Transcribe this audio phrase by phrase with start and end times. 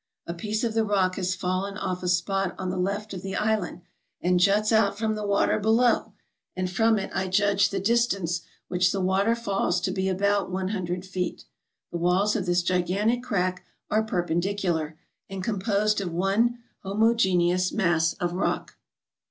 [0.25, 3.35] A piece of the rock has fallen off a spot on the left of the
[3.35, 3.81] island,
[4.19, 6.13] and juts out from the water below,
[6.55, 10.69] and from it I judged the distance which the water falls to be about one
[10.69, 11.45] hundred feet.
[11.91, 14.95] The walls of this gigantic crack are per pendicular,
[15.29, 18.77] and composed of one homogeneous mass of rock.